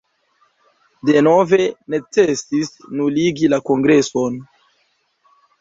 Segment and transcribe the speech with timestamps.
[1.09, 1.59] Denove
[1.95, 4.45] necesis nuligi la kongreson.